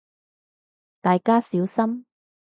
[1.01, 2.05] 大家小心